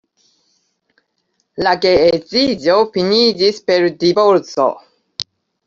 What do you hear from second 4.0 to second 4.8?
divorco.